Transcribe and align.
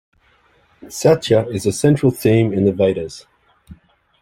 "Satya" 0.89 1.45
is 1.51 1.67
a 1.67 1.71
central 1.71 2.11
theme 2.11 2.51
in 2.51 2.65
the 2.65 2.71
Vedas. 2.71 3.27